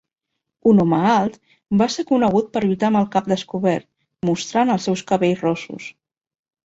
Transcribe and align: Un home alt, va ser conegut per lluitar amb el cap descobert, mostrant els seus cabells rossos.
Un 0.69 0.79
home 0.83 1.01
alt, 1.09 1.35
va 1.81 1.87
ser 1.95 2.05
conegut 2.11 2.49
per 2.57 2.63
lluitar 2.65 2.89
amb 2.91 3.01
el 3.03 3.07
cap 3.17 3.29
descobert, 3.35 3.87
mostrant 4.31 4.73
els 4.77 4.89
seus 4.91 5.05
cabells 5.13 5.45
rossos. 5.49 5.87